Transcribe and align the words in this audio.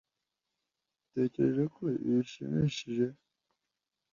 Utekereza 1.05 1.63
ko 1.75 1.81
ibi 1.95 2.11
bishimishije? 2.19 3.05